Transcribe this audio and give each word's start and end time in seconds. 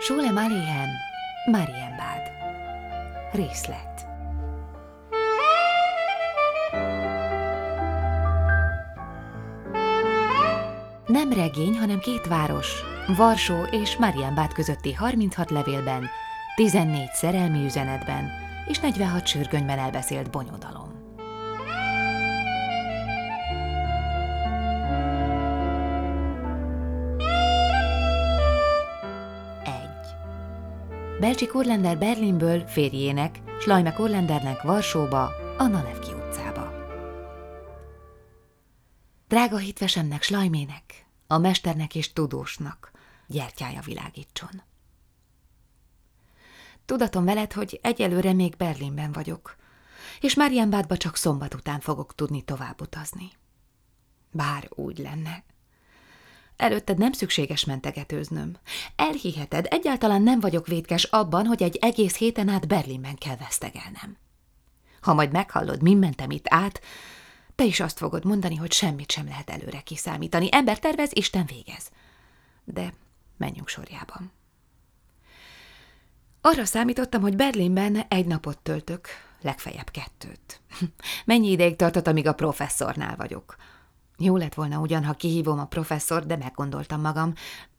Schule 0.00 0.30
Malihem, 0.30 0.88
Marienbad. 1.50 2.22
Részlet. 3.32 4.06
Nem 11.06 11.32
regény, 11.32 11.78
hanem 11.78 11.98
két 11.98 12.26
város, 12.26 12.82
Varsó 13.16 13.62
és 13.62 13.96
Marienbad 13.96 14.52
közötti 14.52 14.92
36 14.92 15.50
levélben, 15.50 16.06
14 16.54 17.10
szerelmi 17.12 17.64
üzenetben 17.64 18.30
és 18.66 18.78
46 18.78 19.26
sürgönyben 19.26 19.78
elbeszélt 19.78 20.30
bonyodalom. 20.30 20.83
Belcsi 31.24 31.46
Kurlender 31.46 31.98
Berlinből 31.98 32.66
férjének, 32.66 33.40
Slajme 33.60 33.92
Kurlendernek 33.92 34.62
Varsóba, 34.62 35.24
a 35.58 35.66
Nalevki 35.66 36.12
utcába. 36.12 36.72
Drága 39.28 39.56
hitvesemnek, 39.56 40.22
Slajmének, 40.22 41.06
a 41.26 41.38
mesternek 41.38 41.94
és 41.94 42.12
tudósnak, 42.12 42.90
gyertyája 43.26 43.80
világítson. 43.80 44.62
Tudatom 46.84 47.24
veled, 47.24 47.52
hogy 47.52 47.78
egyelőre 47.82 48.32
még 48.32 48.56
Berlinben 48.56 49.12
vagyok, 49.12 49.56
és 50.20 50.34
Marienbadba 50.34 50.96
csak 50.96 51.16
szombat 51.16 51.54
után 51.54 51.80
fogok 51.80 52.14
tudni 52.14 52.42
tovább 52.42 52.80
utazni. 52.80 53.30
Bár 54.30 54.68
úgy 54.70 54.98
lenne. 54.98 55.44
Előtted 56.56 56.98
nem 56.98 57.12
szükséges 57.12 57.64
mentegetőznöm. 57.64 58.56
Elhiheted, 58.96 59.66
egyáltalán 59.70 60.22
nem 60.22 60.40
vagyok 60.40 60.66
vétkes 60.66 61.04
abban, 61.04 61.46
hogy 61.46 61.62
egy 61.62 61.76
egész 61.80 62.16
héten 62.16 62.48
át 62.48 62.68
Berlinben 62.68 63.16
kell 63.16 63.36
vesztegelnem. 63.36 64.16
Ha 65.00 65.14
majd 65.14 65.32
meghallod, 65.32 65.82
mi 65.82 65.94
mentem 65.94 66.30
itt 66.30 66.46
át, 66.48 66.80
te 67.54 67.64
is 67.64 67.80
azt 67.80 67.98
fogod 67.98 68.24
mondani, 68.24 68.56
hogy 68.56 68.72
semmit 68.72 69.12
sem 69.12 69.26
lehet 69.26 69.50
előre 69.50 69.80
kiszámítani. 69.80 70.48
Ember 70.50 70.78
tervez, 70.78 71.10
Isten 71.12 71.46
végez. 71.46 71.90
De 72.64 72.92
menjünk 73.36 73.68
sorjában. 73.68 74.32
Arra 76.40 76.64
számítottam, 76.64 77.20
hogy 77.20 77.36
Berlinben 77.36 77.96
egy 78.08 78.26
napot 78.26 78.58
töltök, 78.58 79.08
legfeljebb 79.42 79.90
kettőt. 79.90 80.60
Mennyi 81.24 81.50
ideig 81.50 81.76
tartott, 81.76 82.06
amíg 82.06 82.26
a 82.26 82.34
professzornál 82.34 83.16
vagyok? 83.16 83.56
Jó 84.18 84.36
lett 84.36 84.54
volna 84.54 84.78
ugyan, 84.78 85.04
ha 85.04 85.12
kihívom 85.12 85.58
a 85.58 85.66
professzor, 85.66 86.26
de 86.26 86.36
meggondoltam 86.36 87.00
magam. 87.00 87.32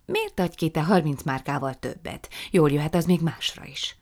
Miért 0.05 0.39
adj 0.39 0.55
ki 0.55 0.69
te 0.69 0.83
30 0.83 1.23
márkával 1.23 1.73
többet? 1.73 2.29
Jól 2.51 2.71
jöhet 2.71 2.95
az 2.95 3.05
még 3.05 3.21
másra 3.21 3.65
is. 3.65 3.97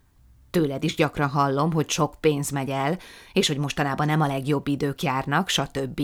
Tőled 0.49 0.83
is 0.83 0.95
gyakran 0.95 1.29
hallom, 1.29 1.73
hogy 1.73 1.89
sok 1.89 2.15
pénz 2.19 2.49
megy 2.49 2.69
el, 2.69 2.97
és 3.33 3.47
hogy 3.47 3.57
mostanában 3.57 4.05
nem 4.05 4.21
a 4.21 4.27
legjobb 4.27 4.67
idők 4.67 5.01
járnak, 5.01 5.49
stb. 5.49 6.01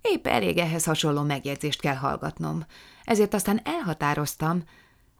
Épp 0.00 0.26
elég 0.26 0.58
ehhez 0.58 0.84
hasonló 0.84 1.22
megjegyzést 1.22 1.80
kell 1.80 1.94
hallgatnom. 1.94 2.66
Ezért 3.04 3.34
aztán 3.34 3.60
elhatároztam, 3.64 4.62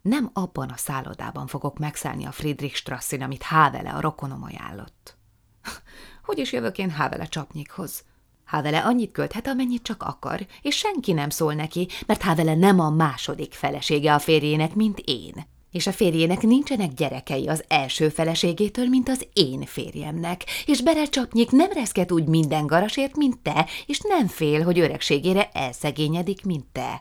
nem 0.03 0.31
abban 0.33 0.69
a 0.69 0.77
szállodában 0.77 1.47
fogok 1.47 1.79
megszállni 1.79 2.25
a 2.25 2.33
Friedrich 2.33 2.75
Strassin, 2.75 3.23
amit 3.23 3.43
Hávele 3.43 3.91
a 3.91 4.01
rokonom 4.01 4.43
ajánlott. 4.43 5.17
Hogy 6.27 6.39
is 6.39 6.53
jövök 6.53 6.79
én 6.79 6.91
Hávele 6.91 7.27
csapnyikhoz? 7.27 8.05
Hávele 8.53 8.79
annyit 8.79 9.13
költhet, 9.13 9.47
amennyit 9.47 9.83
csak 9.83 10.03
akar, 10.03 10.47
és 10.63 10.77
senki 10.77 11.13
nem 11.13 11.31
szól 11.31 11.55
neki, 11.55 11.89
mert 12.07 12.23
Hávele 12.23 12.55
nem 12.55 12.81
a 12.81 12.91
második 12.91 13.53
felesége 13.53 14.15
a 14.15 14.19
férjének, 14.19 14.75
mint 14.75 14.99
én. 15.05 15.47
És 15.71 15.87
a 15.87 15.93
férjének 15.93 16.43
nincsenek 16.43 16.93
gyerekei 16.93 17.49
az 17.49 17.65
első 17.69 18.09
feleségétől, 18.09 18.87
mint 18.87 19.09
az 19.09 19.27
én 19.33 19.65
férjemnek, 19.65 20.45
és 20.67 20.83
Berel 20.83 21.09
Csapnyik 21.09 21.51
nem 21.51 21.73
reszket 21.73 22.13
úgy 22.13 22.25
minden 22.27 22.67
garasért, 22.67 23.17
mint 23.17 23.39
te, 23.39 23.67
és 23.87 24.01
nem 24.01 24.27
fél, 24.27 24.63
hogy 24.63 24.79
öregségére 24.79 25.49
elszegényedik, 25.53 26.45
mint 26.45 26.67
te. 26.73 27.01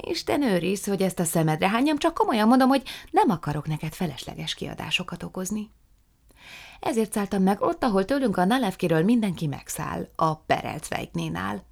Isten 0.00 0.42
őriz, 0.42 0.84
hogy 0.84 1.02
ezt 1.02 1.18
a 1.18 1.24
szemedre 1.24 1.68
hányam, 1.68 1.98
csak 1.98 2.14
komolyan 2.14 2.48
mondom, 2.48 2.68
hogy 2.68 2.82
nem 3.10 3.30
akarok 3.30 3.66
neked 3.66 3.92
felesleges 3.92 4.54
kiadásokat 4.54 5.22
okozni. 5.22 5.70
Ezért 6.80 7.12
szálltam 7.12 7.42
meg 7.42 7.60
ott, 7.60 7.82
ahol 7.82 8.04
tőlünk 8.04 8.36
a 8.36 8.44
Nalevkiről 8.44 9.02
mindenki 9.02 9.46
megszáll, 9.46 10.08
a 10.16 10.34
Perelcveignénál. 10.34 11.64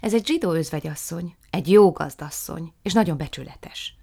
Ez 0.00 0.14
egy 0.14 0.26
zsidó 0.26 0.52
özvegyasszony, 0.52 1.36
egy 1.50 1.70
jó 1.70 1.92
gazdasszony, 1.92 2.72
és 2.82 2.92
nagyon 2.92 3.16
becsületes. 3.16 3.94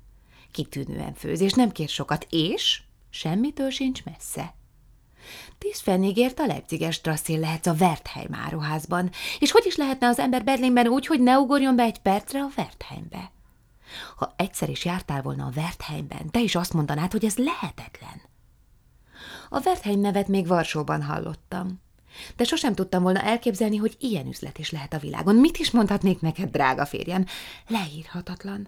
Kitűnően 0.51 1.13
főz, 1.13 1.41
és 1.41 1.53
nem 1.53 1.71
kér 1.71 1.89
sokat, 1.89 2.27
és 2.29 2.81
semmitől 3.09 3.69
sincs 3.69 4.03
messze. 4.03 4.53
Tíz 5.57 5.79
fennigért 5.79 6.39
a 6.39 6.45
Leipziges 6.45 6.95
strasszén 6.95 7.39
lehetsz 7.39 7.67
a 7.67 7.75
Wertheim 7.79 8.33
áruházban, 8.33 9.09
és 9.39 9.51
hogy 9.51 9.65
is 9.65 9.75
lehetne 9.75 10.07
az 10.07 10.19
ember 10.19 10.43
Berlinben 10.43 10.87
úgy, 10.87 11.05
hogy 11.05 11.21
ne 11.21 11.37
ugorjon 11.37 11.75
be 11.75 11.83
egy 11.83 11.99
percre 11.99 12.39
a 12.39 12.49
Wertheimbe? 12.57 13.31
Ha 14.15 14.33
egyszer 14.35 14.69
is 14.69 14.85
jártál 14.85 15.21
volna 15.21 15.45
a 15.45 15.51
Wertheimben, 15.55 16.31
te 16.31 16.39
is 16.39 16.55
azt 16.55 16.73
mondanád, 16.73 17.11
hogy 17.11 17.25
ez 17.25 17.37
lehetetlen. 17.37 18.28
A 19.49 19.59
Wertheim 19.65 19.99
nevet 19.99 20.27
még 20.27 20.47
Varsóban 20.47 21.03
hallottam. 21.03 21.81
De 22.35 22.43
sosem 22.43 22.75
tudtam 22.75 23.03
volna 23.03 23.21
elképzelni, 23.21 23.77
hogy 23.77 23.95
ilyen 23.99 24.27
üzlet 24.27 24.57
is 24.57 24.71
lehet 24.71 24.93
a 24.93 24.99
világon. 24.99 25.35
Mit 25.35 25.57
is 25.57 25.71
mondhatnék 25.71 26.21
neked, 26.21 26.49
drága 26.49 26.85
férjem? 26.85 27.25
Leírhatatlan. 27.67 28.67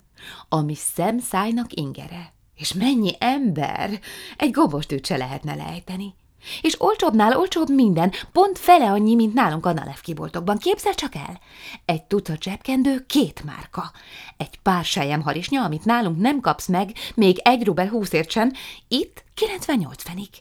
Ami 0.49 0.75
szemszájnak 0.75 1.73
ingere. 1.73 2.33
És 2.55 2.73
mennyi 2.73 3.11
ember! 3.19 3.99
Egy 4.37 4.51
gobostűt 4.51 5.05
se 5.05 5.17
lehetne 5.17 5.55
lejteni. 5.55 6.15
És 6.61 6.81
olcsóbbnál 6.81 7.37
olcsóbb 7.37 7.69
minden, 7.69 8.11
pont 8.31 8.57
fele 8.57 8.91
annyi, 8.91 9.15
mint 9.15 9.33
nálunk 9.33 9.65
a 9.65 9.73
Nalev 9.73 10.01
kiboltokban. 10.01 10.57
Képzel 10.57 10.93
csak 10.93 11.15
el! 11.15 11.39
Egy 11.85 12.03
tucat 12.03 12.43
zsebkendő, 12.43 13.05
két 13.07 13.43
márka. 13.43 13.91
Egy 14.37 14.59
pár 14.59 14.85
harisnya, 15.23 15.63
amit 15.63 15.85
nálunk 15.85 16.19
nem 16.19 16.39
kapsz 16.39 16.67
meg, 16.67 16.91
még 17.15 17.37
egy 17.43 17.63
rubel 17.63 17.87
húszért 17.87 18.29
sem, 18.29 18.51
itt 18.87 19.23
98 19.33 20.03
fenik. 20.03 20.37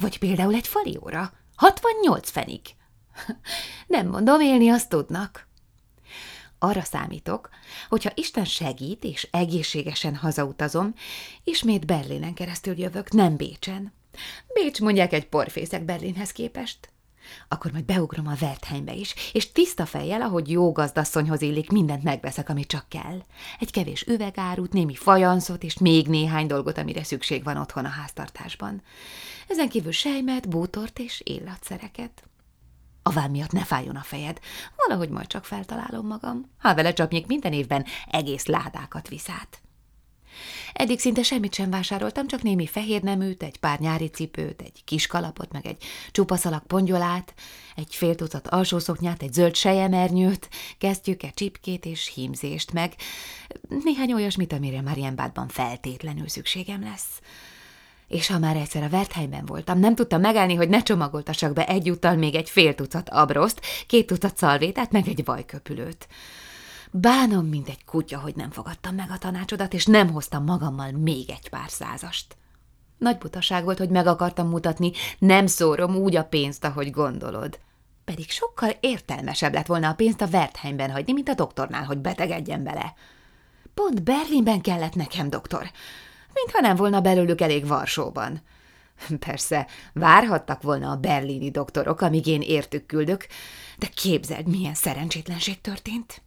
Vagy 0.00 0.18
például 0.18 0.54
egy 0.54 0.66
falióra, 0.66 1.32
68 1.56 2.30
fenik. 2.30 2.68
Nem 3.86 4.06
mondom, 4.08 4.40
élni 4.40 4.68
azt 4.68 4.88
tudnak. 4.88 5.46
Arra 6.58 6.82
számítok, 6.82 7.48
hogyha 7.88 8.10
Isten 8.14 8.44
segít 8.44 9.04
és 9.04 9.28
egészségesen 9.30 10.16
hazautazom, 10.16 10.94
ismét 11.44 11.86
Berlinen 11.86 12.34
keresztül 12.34 12.78
jövök, 12.78 13.10
nem 13.10 13.36
Bécsen. 13.36 13.92
Bécs 14.54 14.80
mondják 14.80 15.12
egy 15.12 15.28
porfészek 15.28 15.84
Berlinhez 15.84 16.32
képest. 16.32 16.91
Akkor 17.48 17.72
majd 17.72 17.84
beugrom 17.84 18.26
a 18.26 18.34
Wertheimbe 18.40 18.94
is, 18.94 19.14
és 19.32 19.52
tiszta 19.52 19.86
fejjel, 19.86 20.22
ahogy 20.22 20.50
jó 20.50 20.72
gazdasszonyhoz 20.72 21.42
illik, 21.42 21.70
mindent 21.70 22.02
megveszek, 22.02 22.48
amit 22.48 22.66
csak 22.66 22.88
kell. 22.88 23.22
Egy 23.60 23.70
kevés 23.70 24.02
üvegárut, 24.02 24.72
némi 24.72 24.94
fajanszot, 24.94 25.62
és 25.62 25.78
még 25.78 26.06
néhány 26.06 26.46
dolgot, 26.46 26.78
amire 26.78 27.04
szükség 27.04 27.44
van 27.44 27.56
otthon 27.56 27.84
a 27.84 27.88
háztartásban. 27.88 28.82
Ezen 29.48 29.68
kívül 29.68 29.92
sejmet, 29.92 30.48
bútort 30.48 30.98
és 30.98 31.20
illatszereket. 31.24 32.22
A 33.02 33.10
vár 33.10 33.28
miatt 33.28 33.52
ne 33.52 33.64
fájjon 33.64 33.96
a 33.96 34.02
fejed, 34.02 34.38
valahogy 34.76 35.08
majd 35.08 35.26
csak 35.26 35.44
feltalálom 35.44 36.06
magam. 36.06 36.50
Ha 36.58 36.74
vele 36.74 36.92
csapnyék 36.92 37.26
minden 37.26 37.52
évben 37.52 37.84
egész 38.10 38.46
ládákat 38.46 39.08
visz 39.08 39.28
át. 39.28 39.62
Eddig 40.72 40.98
szinte 40.98 41.22
semmit 41.22 41.54
sem 41.54 41.70
vásároltam, 41.70 42.26
csak 42.26 42.42
némi 42.42 42.66
fehér 42.66 43.02
neműt, 43.02 43.42
egy 43.42 43.56
pár 43.56 43.78
nyári 43.78 44.06
cipőt, 44.06 44.60
egy 44.60 44.84
kis 44.84 45.06
kalapot, 45.06 45.52
meg 45.52 45.66
egy 45.66 45.84
csupaszalak 46.10 46.66
pongyolát, 46.66 47.34
egy 47.76 47.94
fél 47.94 48.14
tucat 48.14 48.48
alsószoknyát, 48.48 49.22
egy 49.22 49.32
zöld 49.32 49.54
sejemernyőt, 49.54 50.48
kesztyűket, 50.78 51.34
csipkét 51.34 51.84
és 51.84 52.12
hímzést, 52.14 52.72
meg 52.72 52.94
néhány 53.84 54.12
olyasmit, 54.12 54.52
amire 54.52 54.80
már 54.80 55.32
feltétlenül 55.48 56.28
szükségem 56.28 56.82
lesz. 56.82 57.20
És 58.08 58.26
ha 58.26 58.38
már 58.38 58.56
egyszer 58.56 58.82
a 58.82 58.88
Wertheimben 58.92 59.46
voltam, 59.46 59.78
nem 59.78 59.94
tudtam 59.94 60.20
megállni, 60.20 60.54
hogy 60.54 60.68
ne 60.68 60.82
csomagoltassak 60.82 61.52
be 61.52 61.66
egyúttal 61.66 62.16
még 62.16 62.34
egy 62.34 62.50
fél 62.50 62.74
tucat 62.74 63.08
abroszt, 63.08 63.60
két 63.86 64.06
tucat 64.06 64.36
szalvétát, 64.36 64.90
meg 64.90 65.08
egy 65.08 65.24
vajköpülőt. 65.24 66.08
Bánom, 66.94 67.46
mint 67.46 67.68
egy 67.68 67.84
kutya, 67.84 68.18
hogy 68.18 68.36
nem 68.36 68.50
fogadtam 68.50 68.94
meg 68.94 69.10
a 69.10 69.18
tanácsodat, 69.18 69.74
és 69.74 69.86
nem 69.86 70.10
hoztam 70.10 70.44
magammal 70.44 70.90
még 70.90 71.30
egy 71.30 71.48
pár 71.50 71.70
százast. 71.70 72.36
Nagy 72.98 73.18
butaság 73.18 73.64
volt, 73.64 73.78
hogy 73.78 73.88
meg 73.88 74.06
akartam 74.06 74.48
mutatni, 74.48 74.92
nem 75.18 75.46
szórom 75.46 75.96
úgy 75.96 76.16
a 76.16 76.24
pénzt, 76.24 76.64
ahogy 76.64 76.90
gondolod. 76.90 77.58
Pedig 78.04 78.30
sokkal 78.30 78.70
értelmesebb 78.80 79.52
lett 79.52 79.66
volna 79.66 79.88
a 79.88 79.94
pénzt 79.94 80.20
a 80.20 80.26
Wertheimben 80.26 80.90
hagyni, 80.90 81.12
mint 81.12 81.28
a 81.28 81.34
doktornál, 81.34 81.84
hogy 81.84 81.98
betegedjen 81.98 82.62
bele. 82.62 82.94
Pont 83.74 84.02
Berlinben 84.02 84.60
kellett 84.60 84.94
nekem, 84.94 85.30
doktor. 85.30 85.70
Mintha 86.32 86.60
nem 86.60 86.76
volna 86.76 87.00
belőlük 87.00 87.40
elég 87.40 87.66
Varsóban. 87.66 88.42
Persze, 89.18 89.66
várhattak 89.92 90.62
volna 90.62 90.90
a 90.90 90.96
berlini 90.96 91.50
doktorok, 91.50 92.00
amíg 92.00 92.26
én 92.26 92.40
értük 92.40 92.86
küldök, 92.86 93.26
de 93.78 93.86
képzeld, 93.86 94.46
milyen 94.46 94.74
szerencsétlenség 94.74 95.60
történt. 95.60 96.22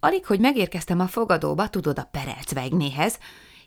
Alig, 0.00 0.26
hogy 0.26 0.40
megérkeztem 0.40 1.00
a 1.00 1.06
fogadóba, 1.06 1.68
tudod, 1.68 1.98
a 1.98 2.08
Perelcveignéhez, 2.10 3.18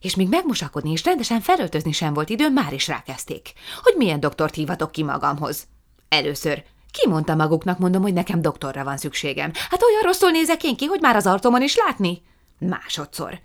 és 0.01 0.15
még 0.15 0.29
megmosakodni 0.29 0.91
és 0.91 1.03
rendesen 1.03 1.41
felöltözni 1.41 1.91
sem 1.91 2.13
volt 2.13 2.29
időm, 2.29 2.53
már 2.53 2.73
is 2.73 2.87
rákezdték, 2.87 3.53
hogy 3.83 3.93
milyen 3.97 4.19
doktort 4.19 4.55
hívatok 4.55 4.91
ki 4.91 5.03
magamhoz. 5.03 5.67
Először 6.09 6.63
kimondta 6.91 7.35
maguknak, 7.35 7.77
mondom, 7.77 8.01
hogy 8.01 8.13
nekem 8.13 8.41
doktorra 8.41 8.83
van 8.83 8.97
szükségem. 8.97 9.51
Hát 9.69 9.83
olyan 9.83 10.01
rosszul 10.01 10.29
nézek 10.29 10.63
én 10.63 10.75
ki, 10.75 10.85
hogy 10.85 11.01
már 11.01 11.15
az 11.15 11.27
arcomon 11.27 11.61
is 11.61 11.75
látni? 11.75 12.21
Másodszor. 12.59 13.39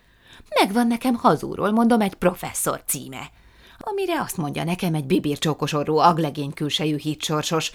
Megvan 0.60 0.86
nekem 0.86 1.14
hazúról, 1.14 1.70
mondom, 1.70 2.00
egy 2.00 2.14
professzor 2.14 2.82
címe. 2.86 3.30
Amire 3.78 4.20
azt 4.20 4.36
mondja 4.36 4.64
nekem 4.64 4.94
egy 4.94 5.04
bibircsókosorú, 5.04 5.96
aglegény 5.96 6.52
külsejű 6.52 6.96
hitsorsos, 6.96 7.72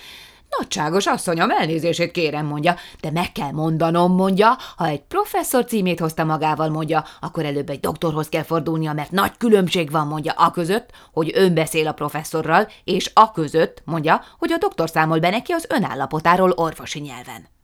Nagyságos 0.50 1.06
asszonyom, 1.06 1.52
elnézését 1.52 2.12
kérem, 2.12 2.46
mondja, 2.46 2.76
de 3.02 3.12
meg 3.12 3.32
kell 3.32 3.52
mondanom, 3.52 4.16
mondja, 4.16 4.58
ha 4.76 4.88
egy 4.88 5.02
professzor 5.02 5.66
címét 5.66 6.00
hozta 6.00 6.24
magával, 6.24 6.70
mondja, 6.70 7.04
akkor 7.20 7.46
előbb 7.46 7.70
egy 7.70 7.80
doktorhoz 7.80 8.30
kell 8.30 8.44
fordulnia, 8.44 8.94
mert 8.94 9.12
nagy 9.12 9.38
különbség 9.38 9.92
van, 9.92 10.08
mondja, 10.08 10.34
a 10.36 10.52
között, 10.52 10.92
hogy 11.14 11.32
ön 11.36 11.54
beszél 11.54 11.88
a 11.88 11.94
professzorral, 11.94 12.68
és 12.84 13.12
a 13.14 13.32
között, 13.32 13.82
mondja, 13.86 14.22
hogy 14.38 14.52
a 14.52 14.58
doktor 14.58 14.90
számol 14.90 15.20
be 15.20 15.30
neki 15.30 15.52
az 15.52 15.66
önállapotáról 15.70 16.52
orvosi 16.52 17.00
nyelven. 17.00 17.57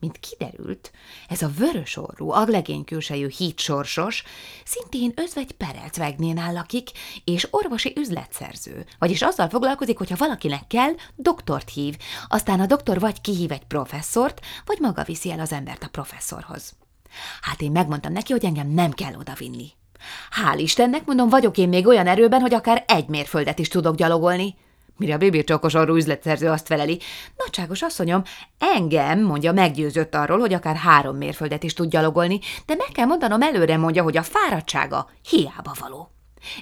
Mint 0.00 0.18
kiderült, 0.18 0.92
ez 1.28 1.42
a 1.42 1.50
vörös 1.58 1.96
orrú, 1.96 2.30
aglegénykülsejű 2.30 3.28
hítsorsos 3.36 4.22
szintén 4.64 5.12
özvegy 5.16 5.52
Perelcvegnénál 5.52 6.52
lakik, 6.52 6.90
és 7.24 7.48
orvosi 7.50 7.92
üzletszerző, 7.96 8.86
vagyis 8.98 9.22
azzal 9.22 9.48
foglalkozik, 9.48 9.98
hogyha 9.98 10.16
valakinek 10.16 10.66
kell, 10.66 10.92
doktort 11.16 11.70
hív, 11.70 11.96
aztán 12.28 12.60
a 12.60 12.66
doktor 12.66 13.00
vagy 13.00 13.20
kihív 13.20 13.52
egy 13.52 13.64
professzort, 13.64 14.40
vagy 14.64 14.78
maga 14.80 15.04
viszi 15.04 15.30
el 15.30 15.40
az 15.40 15.52
embert 15.52 15.82
a 15.82 15.88
professzorhoz. 15.88 16.74
Hát 17.40 17.60
én 17.60 17.70
megmondtam 17.70 18.12
neki, 18.12 18.32
hogy 18.32 18.44
engem 18.44 18.68
nem 18.68 18.90
kell 18.90 19.14
odavinni. 19.14 19.72
Hál' 20.30 20.58
Istennek, 20.58 21.04
mondom, 21.04 21.28
vagyok 21.28 21.58
én 21.58 21.68
még 21.68 21.86
olyan 21.86 22.06
erőben, 22.06 22.40
hogy 22.40 22.54
akár 22.54 22.84
egy 22.86 23.08
mérföldet 23.08 23.58
is 23.58 23.68
tudok 23.68 23.96
gyalogolni. 23.96 24.54
Mire 25.00 25.14
a 25.14 25.18
bibircsókos 25.18 25.74
arról 25.74 25.96
üzletszerző 25.96 26.48
azt 26.48 26.66
feleli, 26.66 26.98
nagyságos 27.36 27.82
asszonyom, 27.82 28.22
engem, 28.58 29.20
mondja, 29.20 29.52
meggyőzött 29.52 30.14
arról, 30.14 30.38
hogy 30.38 30.52
akár 30.52 30.76
három 30.76 31.16
mérföldet 31.16 31.62
is 31.62 31.74
tud 31.74 31.90
gyalogolni, 31.90 32.40
de 32.66 32.74
meg 32.74 32.88
kell 32.92 33.06
mondanom 33.06 33.42
előre, 33.42 33.76
mondja, 33.76 34.02
hogy 34.02 34.16
a 34.16 34.22
fáradtsága 34.22 35.10
hiába 35.28 35.72
való. 35.80 36.10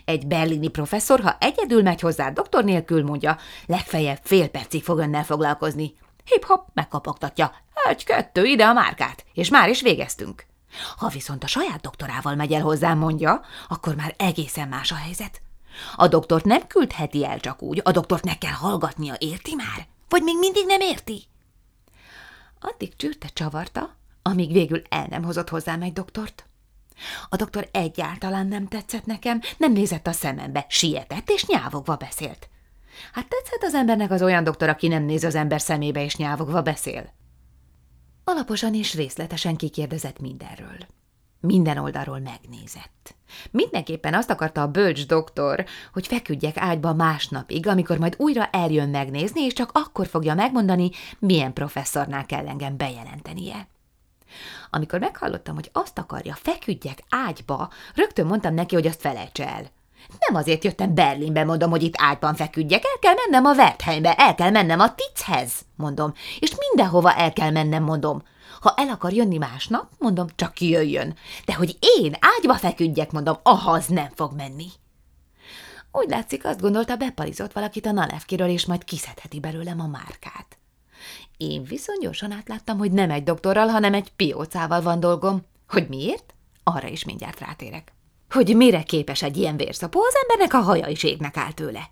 Egy 0.04 0.26
berlini 0.26 0.68
professzor, 0.68 1.20
ha 1.20 1.36
egyedül 1.40 1.82
megy 1.82 2.00
hozzá 2.00 2.30
doktor 2.30 2.64
nélkül, 2.64 3.04
mondja, 3.04 3.36
legfeljebb 3.66 4.20
fél 4.22 4.48
percig 4.48 4.82
fog 4.82 4.98
önnel 4.98 5.24
foglalkozni. 5.24 5.94
Hip-hop 6.24 6.66
megkapogtatja, 6.74 7.52
egy-kettő 7.88 8.44
ide 8.44 8.64
a 8.64 8.72
márkát, 8.72 9.24
és 9.32 9.48
már 9.48 9.68
is 9.68 9.82
végeztünk. 9.82 10.46
Ha 10.96 11.08
viszont 11.08 11.44
a 11.44 11.46
saját 11.46 11.80
doktorával 11.80 12.34
megy 12.34 12.52
el 12.52 12.62
hozzám, 12.62 12.98
mondja, 12.98 13.40
akkor 13.68 13.94
már 13.94 14.14
egészen 14.16 14.68
más 14.68 14.92
a 14.92 14.96
helyzet. 14.96 15.40
A 15.96 16.08
doktort 16.08 16.44
nem 16.44 16.66
küldheti 16.66 17.24
el 17.24 17.40
csak 17.40 17.62
úgy, 17.62 17.80
a 17.84 17.90
doktort 17.90 18.24
ne 18.24 18.38
kell 18.38 18.52
hallgatnia, 18.52 19.14
érti 19.18 19.54
már? 19.54 19.86
Vagy 20.08 20.22
még 20.22 20.38
mindig 20.38 20.66
nem 20.66 20.80
érti? 20.80 21.22
Addig 22.60 22.96
csürte 22.96 23.28
csavarta, 23.28 23.96
amíg 24.22 24.52
végül 24.52 24.82
el 24.88 25.06
nem 25.10 25.24
hozott 25.24 25.48
hozzám 25.48 25.82
egy 25.82 25.92
doktort. 25.92 26.46
A 27.28 27.36
doktor 27.36 27.68
egyáltalán 27.72 28.46
nem 28.46 28.68
tetszett 28.68 29.06
nekem, 29.06 29.40
nem 29.56 29.72
nézett 29.72 30.06
a 30.06 30.12
szemembe, 30.12 30.66
sietett 30.68 31.30
és 31.30 31.46
nyávogva 31.46 31.96
beszélt. 31.96 32.48
Hát 33.12 33.28
tetszett 33.28 33.62
az 33.62 33.74
embernek 33.74 34.10
az 34.10 34.22
olyan 34.22 34.44
doktor, 34.44 34.68
aki 34.68 34.88
nem 34.88 35.02
néz 35.02 35.24
az 35.24 35.34
ember 35.34 35.60
szemébe 35.60 36.04
és 36.04 36.16
nyávogva 36.16 36.62
beszél. 36.62 37.12
Alaposan 38.24 38.74
és 38.74 38.94
részletesen 38.94 39.56
kikérdezett 39.56 40.20
mindenről. 40.20 40.86
Minden 41.40 41.78
oldalról 41.78 42.18
megnézett. 42.18 43.14
Mindenképpen 43.50 44.14
azt 44.14 44.30
akarta 44.30 44.62
a 44.62 44.70
bölcs 44.70 45.06
doktor, 45.06 45.64
hogy 45.92 46.06
feküdjek 46.06 46.56
ágyba 46.56 46.94
másnapig, 46.94 47.66
amikor 47.66 47.98
majd 47.98 48.14
újra 48.18 48.46
eljön 48.46 48.88
megnézni, 48.88 49.44
és 49.44 49.52
csak 49.52 49.70
akkor 49.72 50.06
fogja 50.06 50.34
megmondani, 50.34 50.90
milyen 51.18 51.52
professzornál 51.52 52.26
kell 52.26 52.48
engem 52.48 52.76
bejelentenie. 52.76 53.68
Amikor 54.70 54.98
meghallottam, 54.98 55.54
hogy 55.54 55.70
azt 55.72 55.98
akarja, 55.98 56.34
feküdjek 56.34 57.02
ágyba, 57.08 57.70
rögtön 57.94 58.26
mondtam 58.26 58.54
neki, 58.54 58.74
hogy 58.74 58.86
azt 58.86 59.00
felejtse 59.00 59.48
el. 59.48 59.70
Nem 60.28 60.36
azért 60.36 60.64
jöttem 60.64 60.94
Berlinbe, 60.94 61.44
mondom, 61.44 61.70
hogy 61.70 61.82
itt 61.82 61.94
ágyban 61.96 62.34
feküdjek, 62.34 62.82
el 62.84 62.98
kell 63.00 63.14
mennem 63.26 63.44
a 63.44 63.54
Wertheimbe, 63.54 64.14
el 64.14 64.34
kell 64.34 64.50
mennem 64.50 64.80
a 64.80 64.94
Tichez, 64.94 65.52
mondom, 65.76 66.12
és 66.38 66.54
mindenhova 66.68 67.14
el 67.14 67.32
kell 67.32 67.50
mennem, 67.50 67.82
mondom. 67.82 68.22
Ha 68.60 68.74
el 68.76 68.88
akar 68.88 69.12
jönni 69.12 69.38
másnap, 69.38 69.90
mondom, 69.98 70.26
csak 70.34 70.60
jöjjön. 70.60 71.16
De 71.44 71.54
hogy 71.54 71.78
én 71.98 72.16
ágyba 72.20 72.54
feküdjek, 72.54 73.12
mondom, 73.12 73.38
ahaz 73.42 73.86
nem 73.86 74.08
fog 74.14 74.32
menni. 74.36 74.66
Úgy 75.92 76.08
látszik, 76.08 76.44
azt 76.44 76.60
gondolta, 76.60 76.96
bepalizott 76.96 77.52
valakit 77.52 77.86
a 77.86 77.92
Nalevkiről, 77.92 78.48
és 78.48 78.66
majd 78.66 78.84
kiszedheti 78.84 79.40
belőlem 79.40 79.80
a 79.80 79.86
márkát. 79.86 80.58
Én 81.36 81.64
viszont 81.64 82.00
gyorsan 82.00 82.32
átláttam, 82.32 82.78
hogy 82.78 82.92
nem 82.92 83.10
egy 83.10 83.22
doktorral, 83.22 83.68
hanem 83.68 83.94
egy 83.94 84.12
piócával 84.12 84.82
van 84.82 85.00
dolgom. 85.00 85.44
Hogy 85.68 85.88
miért? 85.88 86.34
Arra 86.62 86.88
is 86.88 87.04
mindjárt 87.04 87.40
rátérek. 87.40 87.92
Hogy 88.30 88.56
mire 88.56 88.82
képes 88.82 89.22
egy 89.22 89.36
ilyen 89.36 89.56
vérszapó, 89.56 90.00
az 90.00 90.14
embernek 90.22 90.54
a 90.54 90.64
haja 90.64 90.86
is 90.86 91.02
égnek 91.02 91.36
áll 91.36 91.52
tőle. 91.52 91.90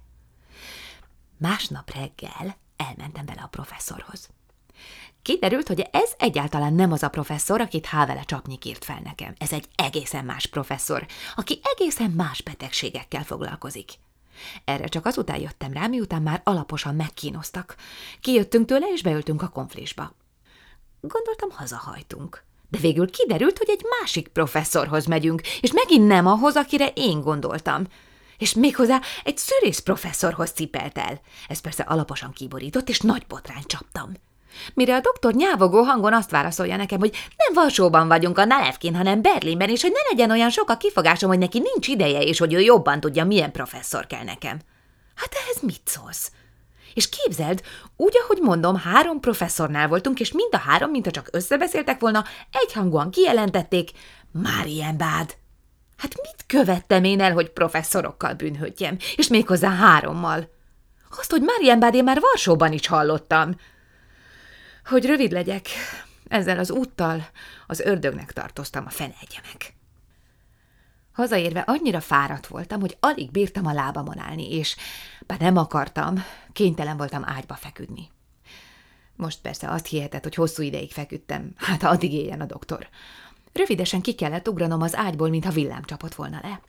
Másnap 1.38 1.90
reggel 1.90 2.56
elmentem 2.76 3.26
vele 3.26 3.42
a 3.42 3.48
professzorhoz. 3.48 4.28
Kiderült, 5.26 5.68
hogy 5.68 5.88
ez 5.90 6.12
egyáltalán 6.18 6.74
nem 6.74 6.92
az 6.92 7.02
a 7.02 7.08
professzor, 7.08 7.60
akit 7.60 7.86
Hávele 7.86 8.22
csapnyik 8.22 8.64
írt 8.64 8.84
fel 8.84 9.00
nekem. 9.04 9.34
Ez 9.38 9.52
egy 9.52 9.68
egészen 9.74 10.24
más 10.24 10.46
professzor, 10.46 11.06
aki 11.36 11.60
egészen 11.62 12.10
más 12.10 12.42
betegségekkel 12.42 13.24
foglalkozik. 13.24 13.92
Erre 14.64 14.86
csak 14.86 15.06
azután 15.06 15.40
jöttem 15.40 15.72
rá, 15.72 15.86
miután 15.86 16.22
már 16.22 16.40
alaposan 16.44 16.94
megkínoztak. 16.94 17.76
Kijöttünk 18.20 18.66
tőle, 18.66 18.86
és 18.92 19.02
beültünk 19.02 19.42
a 19.42 19.48
konflisba. 19.48 20.14
Gondoltam, 21.00 21.50
hazahajtunk. 21.50 22.44
De 22.70 22.78
végül 22.78 23.10
kiderült, 23.10 23.58
hogy 23.58 23.70
egy 23.70 23.84
másik 24.00 24.28
professzorhoz 24.28 25.06
megyünk, 25.06 25.40
és 25.60 25.72
megint 25.72 26.06
nem 26.06 26.26
ahhoz, 26.26 26.56
akire 26.56 26.88
én 26.94 27.20
gondoltam. 27.20 27.84
És 28.38 28.54
méghozzá 28.54 29.00
egy 29.24 29.38
szürész 29.38 29.78
professzorhoz 29.78 30.50
cipelt 30.50 30.98
el. 30.98 31.20
Ez 31.48 31.60
persze 31.60 31.82
alaposan 31.82 32.32
kiborított, 32.32 32.88
és 32.88 33.00
nagy 33.00 33.26
botrány 33.26 33.64
csaptam. 33.66 34.12
Mire 34.74 34.94
a 34.94 35.00
doktor 35.00 35.34
nyávogó 35.34 35.82
hangon 35.82 36.12
azt 36.12 36.30
válaszolja 36.30 36.76
nekem, 36.76 36.98
hogy 36.98 37.16
nem 37.36 37.62
Varsóban 37.64 38.08
vagyunk 38.08 38.38
a 38.38 38.44
Nalevkin, 38.44 38.94
hanem 38.94 39.22
Berlinben, 39.22 39.68
és 39.68 39.82
hogy 39.82 39.92
ne 39.92 40.10
legyen 40.10 40.30
olyan 40.30 40.50
sok 40.50 40.70
a 40.70 40.76
kifogásom, 40.76 41.28
hogy 41.28 41.38
neki 41.38 41.58
nincs 41.58 41.88
ideje, 41.88 42.20
és 42.20 42.38
hogy 42.38 42.52
ő 42.52 42.60
jobban 42.60 43.00
tudja, 43.00 43.24
milyen 43.24 43.52
professzor 43.52 44.06
kell 44.06 44.24
nekem. 44.24 44.58
Hát 45.14 45.34
ehhez 45.42 45.62
mit 45.62 45.80
szólsz? 45.84 46.30
És 46.94 47.08
képzeld, 47.08 47.62
úgy, 47.96 48.12
ahogy 48.22 48.38
mondom, 48.42 48.76
három 48.76 49.20
professzornál 49.20 49.88
voltunk, 49.88 50.20
és 50.20 50.32
mind 50.32 50.54
a 50.54 50.58
három, 50.58 50.90
mintha 50.90 51.10
csak 51.10 51.28
összebeszéltek 51.32 52.00
volna, 52.00 52.24
egyhangúan 52.52 53.10
kijelentették, 53.10 53.90
Márien 54.32 54.96
bád. 54.96 55.36
Hát 55.96 56.14
mit 56.22 56.44
követtem 56.46 57.04
én 57.04 57.20
el, 57.20 57.32
hogy 57.32 57.50
professzorokkal 57.50 58.34
bűnhődjem, 58.34 58.96
és 59.16 59.28
méghozzá 59.28 59.70
hárommal? 59.70 60.48
Azt, 61.18 61.30
hogy 61.30 61.42
Márien 61.42 61.78
bád 61.78 61.94
én 61.94 62.04
már 62.04 62.20
Varsóban 62.20 62.72
is 62.72 62.86
hallottam. 62.86 63.56
Hogy 64.86 65.06
rövid 65.06 65.32
legyek, 65.32 65.68
ezzel 66.28 66.58
az 66.58 66.70
úttal 66.70 67.26
az 67.66 67.80
ördögnek 67.80 68.32
tartoztam 68.32 68.84
a 68.86 68.90
fenegye 68.90 69.40
meg. 69.42 69.74
Hazaérve 71.12 71.60
annyira 71.60 72.00
fáradt 72.00 72.46
voltam, 72.46 72.80
hogy 72.80 72.96
alig 73.00 73.30
bírtam 73.30 73.66
a 73.66 73.72
lábamon 73.72 74.18
állni, 74.18 74.54
és 74.54 74.76
bár 75.26 75.40
nem 75.40 75.56
akartam, 75.56 76.24
kénytelen 76.52 76.96
voltam 76.96 77.22
ágyba 77.24 77.54
feküdni. 77.54 78.10
Most 79.16 79.40
persze 79.40 79.70
azt 79.70 79.86
hihetett, 79.86 80.22
hogy 80.22 80.34
hosszú 80.34 80.62
ideig 80.62 80.92
feküdtem, 80.92 81.52
hát 81.56 81.82
addig 81.82 82.12
éljen 82.12 82.40
a 82.40 82.46
doktor. 82.46 82.88
Rövidesen 83.52 84.00
ki 84.00 84.14
kellett 84.14 84.48
ugranom 84.48 84.82
az 84.82 84.96
ágyból, 84.96 85.28
mintha 85.28 85.50
villám 85.50 85.82
csapott 85.84 86.14
volna 86.14 86.40
le. 86.42 86.60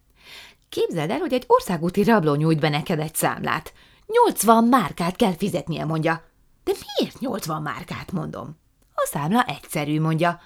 Képzeld 0.69 1.09
el, 1.09 1.19
hogy 1.19 1.33
egy 1.33 1.43
országúti 1.47 2.03
rabló 2.03 2.35
nyújt 2.35 2.59
be 2.59 2.69
neked 2.69 2.99
egy 2.99 3.15
számlát. 3.15 3.73
Nyolcvan 4.07 4.63
márkát 4.63 5.15
kell 5.15 5.35
fizetnie, 5.35 5.85
mondja. 5.85 6.35
De 6.67 6.73
miért 6.97 7.19
80 7.19 7.61
márkát, 7.61 8.11
mondom? 8.11 8.57
A 8.93 9.07
számla 9.11 9.43
egyszerű, 9.43 10.01
mondja. 10.01 10.39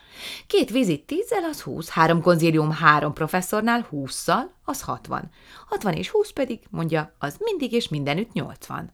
Két 0.48 0.70
vizit 0.70 1.06
tízzel, 1.06 1.44
az 1.44 1.62
húsz, 1.62 1.90
három 1.90 2.22
konzílium 2.22 2.72
három 2.72 3.14
professzornál 3.14 3.86
húszszal, 3.90 4.54
az 4.64 4.82
hatvan. 4.82 5.30
Hatvan 5.68 5.94
és 5.94 6.10
húsz 6.10 6.32
pedig, 6.32 6.60
mondja, 6.70 7.16
az 7.20 7.36
mindig 7.40 7.72
és 7.72 7.88
mindenütt 7.88 8.32
nyolcvan. 8.32 8.94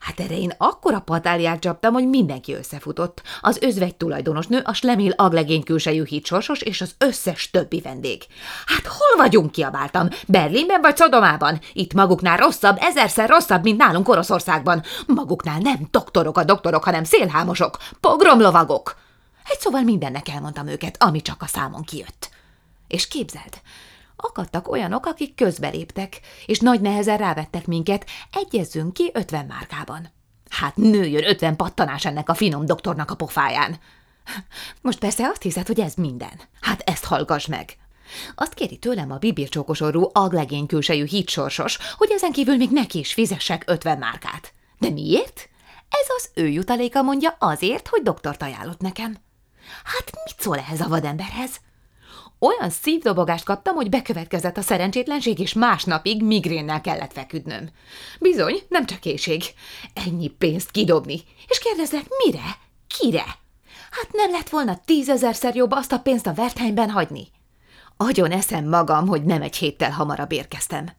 Hát 0.00 0.20
erre 0.20 0.36
én 0.36 0.52
akkora 0.58 1.00
patáliát 1.00 1.60
csaptam, 1.60 1.92
hogy 1.92 2.08
mindenki 2.08 2.54
összefutott. 2.54 3.22
Az 3.40 3.58
özvegy 3.60 3.96
tulajdonosnő, 3.96 4.60
a 4.64 4.72
Slemil 4.72 5.10
aglegény 5.10 5.62
külsejű 5.62 6.04
hitsorsos 6.04 6.60
és 6.60 6.80
az 6.80 6.94
összes 6.98 7.50
többi 7.50 7.80
vendég. 7.80 8.22
Hát 8.66 8.86
hol 8.86 9.16
vagyunk, 9.16 9.52
kiabáltam? 9.52 10.08
Berlinben 10.26 10.80
vagy 10.80 10.96
Szodomában? 10.96 11.60
Itt 11.72 11.94
maguknál 11.94 12.36
rosszabb, 12.36 12.76
ezerszer 12.80 13.28
rosszabb, 13.28 13.62
mint 13.62 13.78
nálunk 13.78 14.08
Oroszországban. 14.08 14.82
Maguknál 15.06 15.58
nem 15.58 15.88
doktorok 15.90 16.38
a 16.38 16.44
doktorok, 16.44 16.84
hanem 16.84 17.04
szélhámosok, 17.04 17.76
pogromlovagok. 18.00 18.96
Egy 19.50 19.58
szóval 19.58 19.82
mindennek 19.82 20.28
elmondtam 20.28 20.66
őket, 20.66 21.02
ami 21.02 21.22
csak 21.22 21.42
a 21.42 21.46
számon 21.46 21.82
kijött. 21.82 22.30
És 22.88 23.08
képzeld, 23.08 23.60
akadtak 24.20 24.68
olyanok, 24.68 25.06
akik 25.06 25.34
közbeléptek, 25.34 26.20
és 26.46 26.58
nagy 26.58 26.80
nehezen 26.80 27.16
rávettek 27.16 27.66
minket, 27.66 28.06
egyezzünk 28.32 28.92
ki 28.92 29.10
ötven 29.14 29.46
márkában. 29.46 30.10
Hát 30.48 30.76
nőjön 30.76 31.28
ötven 31.28 31.56
pattanás 31.56 32.04
ennek 32.04 32.28
a 32.28 32.34
finom 32.34 32.66
doktornak 32.66 33.10
a 33.10 33.14
pofáján. 33.14 33.78
Most 34.80 34.98
persze 34.98 35.28
azt 35.28 35.42
hiszed, 35.42 35.66
hogy 35.66 35.80
ez 35.80 35.94
minden. 35.94 36.40
Hát 36.60 36.80
ezt 36.80 37.04
hallgass 37.04 37.46
meg. 37.46 37.76
Azt 38.34 38.54
kéri 38.54 38.78
tőlem 38.78 39.10
a 39.10 39.18
bibircsókosorú, 39.18 40.10
aglegény 40.12 40.66
külsejű 40.66 41.06
hitsorsos, 41.06 41.78
hogy 41.96 42.10
ezen 42.10 42.32
kívül 42.32 42.56
még 42.56 42.70
neki 42.70 42.98
is 42.98 43.12
fizessek 43.12 43.64
ötven 43.66 43.98
márkát. 43.98 44.52
De 44.78 44.90
miért? 44.90 45.48
Ez 45.88 46.06
az 46.16 46.30
ő 46.34 46.48
jutaléka 46.48 47.02
mondja 47.02 47.36
azért, 47.38 47.88
hogy 47.88 48.02
doktort 48.02 48.42
ajánlott 48.42 48.80
nekem. 48.80 49.16
Hát 49.84 50.10
mit 50.24 50.40
szól 50.40 50.58
ehhez 50.58 50.80
a 50.80 50.88
vademberhez? 50.88 51.60
Olyan 52.38 52.70
szívdobogást 52.70 53.44
kaptam, 53.44 53.74
hogy 53.74 53.88
bekövetkezett 53.88 54.56
a 54.56 54.62
szerencsétlenség, 54.62 55.38
és 55.38 55.52
másnapig 55.52 56.22
migrénnel 56.22 56.80
kellett 56.80 57.12
feküdnöm. 57.12 57.70
Bizony, 58.20 58.62
nem 58.68 58.86
csak 58.86 59.04
éjség. 59.04 59.42
Ennyi 59.94 60.28
pénzt 60.28 60.70
kidobni. 60.70 61.20
És 61.48 61.58
kérdezek, 61.58 62.04
mire? 62.24 62.58
Kire? 62.98 63.24
Hát 63.90 64.08
nem 64.12 64.30
lett 64.30 64.48
volna 64.48 64.80
tízezerszer 64.84 65.54
jobb 65.54 65.70
azt 65.70 65.92
a 65.92 65.98
pénzt 65.98 66.26
a 66.26 66.32
Wertheimben 66.36 66.90
hagyni. 66.90 67.28
Agyon 67.96 68.30
eszem 68.30 68.68
magam, 68.68 69.06
hogy 69.06 69.24
nem 69.24 69.42
egy 69.42 69.56
héttel 69.56 69.90
hamarabb 69.90 70.32
érkeztem. 70.32 70.90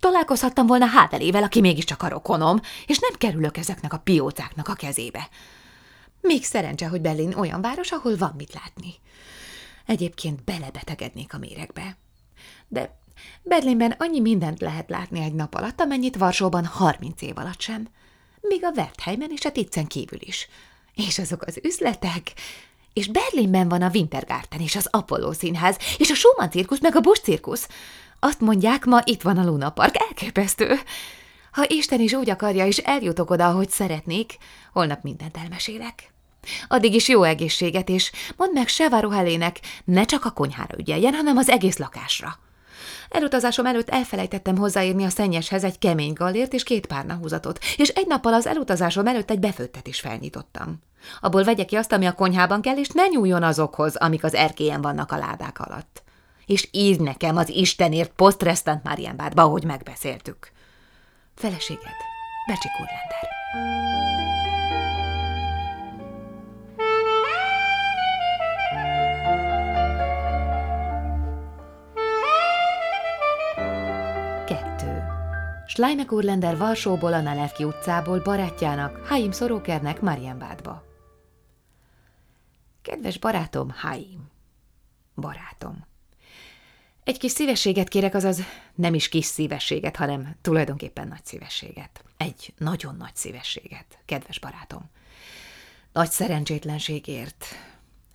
Találkozhattam 0.00 0.66
volna 0.66 0.86
Hávelével, 0.86 1.42
aki 1.42 1.60
mégiscsak 1.60 2.02
a 2.02 2.08
rokonom, 2.08 2.60
és 2.86 2.98
nem 2.98 3.12
kerülök 3.18 3.56
ezeknek 3.56 3.92
a 3.92 3.98
piócáknak 3.98 4.68
a 4.68 4.74
kezébe. 4.74 5.28
Még 6.20 6.44
szerencse, 6.44 6.88
hogy 6.88 7.00
Berlin 7.00 7.34
olyan 7.34 7.60
város, 7.60 7.90
ahol 7.92 8.16
van 8.16 8.34
mit 8.36 8.54
látni. 8.54 8.94
Egyébként 9.86 10.44
belebetegednék 10.44 11.34
a 11.34 11.38
méregbe. 11.38 11.96
De 12.68 13.00
Berlinben 13.42 13.94
annyi 13.98 14.20
mindent 14.20 14.60
lehet 14.60 14.90
látni 14.90 15.20
egy 15.20 15.34
nap 15.34 15.54
alatt, 15.54 15.80
amennyit 15.80 16.16
Varsóban 16.16 16.64
harminc 16.64 17.22
év 17.22 17.38
alatt 17.38 17.60
sem. 17.60 17.88
Még 18.40 18.64
a 18.64 18.72
Wertheimen 18.76 19.30
és 19.30 19.44
a 19.44 19.52
Titzen 19.52 19.86
kívül 19.86 20.18
is. 20.20 20.48
És 20.94 21.18
azok 21.18 21.42
az 21.42 21.60
üzletek... 21.62 22.32
És 22.92 23.06
Berlinben 23.06 23.68
van 23.68 23.82
a 23.82 23.90
Wintergarten 23.94 24.60
és 24.60 24.76
az 24.76 24.88
Apollo 24.90 25.32
színház, 25.32 25.76
és 25.98 26.10
a 26.10 26.14
Schumann 26.14 26.50
cirkusz, 26.50 26.80
meg 26.80 26.96
a 26.96 27.00
Busch 27.00 27.22
cirkusz. 27.22 27.68
Azt 28.20 28.40
mondják, 28.40 28.84
ma 28.84 29.00
itt 29.04 29.22
van 29.22 29.38
a 29.38 29.44
Luna 29.44 29.70
Park, 29.70 29.96
elképesztő. 30.08 30.78
Ha 31.52 31.64
Isten 31.68 32.00
is 32.00 32.12
úgy 32.12 32.30
akarja, 32.30 32.66
és 32.66 32.78
eljutok 32.78 33.30
oda, 33.30 33.48
ahogy 33.48 33.70
szeretnék, 33.70 34.36
holnap 34.72 35.02
mindent 35.02 35.36
elmesélek. 35.36 36.11
Addig 36.68 36.94
is 36.94 37.08
jó 37.08 37.22
egészséget, 37.22 37.88
és 37.88 38.12
mondd 38.36 38.52
meg 38.52 38.68
Seváró 38.68 39.10
Helének, 39.10 39.60
ne 39.84 40.04
csak 40.04 40.24
a 40.24 40.30
konyhára 40.30 40.78
ügyeljen, 40.78 41.14
hanem 41.14 41.36
az 41.36 41.48
egész 41.48 41.78
lakásra. 41.78 42.38
Elutazásom 43.08 43.66
előtt 43.66 43.88
elfelejtettem 43.88 44.56
hozzáírni 44.56 45.04
a 45.04 45.08
szennyeshez 45.08 45.64
egy 45.64 45.78
kemény 45.78 46.12
gallért 46.12 46.52
és 46.52 46.62
két 46.62 46.86
párna 46.86 47.14
húzatot, 47.14 47.58
és 47.76 47.88
egy 47.88 48.06
nappal 48.06 48.34
az 48.34 48.46
elutazásom 48.46 49.06
előtt 49.06 49.30
egy 49.30 49.38
befőttet 49.38 49.86
is 49.86 50.00
felnyitottam. 50.00 50.82
Abból 51.20 51.44
vegye 51.44 51.64
ki 51.64 51.76
azt, 51.76 51.92
ami 51.92 52.06
a 52.06 52.12
konyhában 52.12 52.60
kell, 52.60 52.76
és 52.76 52.88
ne 52.88 53.06
nyúljon 53.06 53.42
azokhoz, 53.42 53.96
amik 53.96 54.24
az 54.24 54.34
erkélyen 54.34 54.80
vannak 54.80 55.12
a 55.12 55.16
ládák 55.16 55.60
alatt. 55.60 56.02
És 56.46 56.68
írd 56.70 57.00
nekem 57.00 57.36
az 57.36 57.48
Istenért 57.48 58.12
posztrestant 58.16 58.82
Marienbádba, 58.82 59.42
ahogy 59.42 59.64
megbeszéltük. 59.64 60.52
Feleséged, 61.34 61.96
Becsi 62.46 62.68
Kurlender. 62.76 64.11
Schleimek 75.72 76.12
úrlender 76.12 76.56
Varsóból 76.56 77.12
a 77.12 77.20
Nelevki 77.20 77.64
utcából 77.64 78.20
barátjának, 78.20 79.06
Haim 79.06 79.30
Szorókernek 79.30 80.00
Marienbádba. 80.00 80.84
Kedves 82.82 83.18
barátom, 83.18 83.70
Haim. 83.70 84.30
Barátom. 85.14 85.86
Egy 87.04 87.18
kis 87.18 87.30
szívességet 87.30 87.88
kérek, 87.88 88.14
azaz 88.14 88.42
nem 88.74 88.94
is 88.94 89.08
kis 89.08 89.24
szívességet, 89.24 89.96
hanem 89.96 90.36
tulajdonképpen 90.42 91.08
nagy 91.08 91.24
szívességet. 91.24 92.04
Egy 92.16 92.54
nagyon 92.58 92.96
nagy 92.96 93.16
szívességet, 93.16 93.98
kedves 94.04 94.38
barátom. 94.38 94.90
Nagy 95.92 96.10
szerencsétlenségért. 96.10 97.44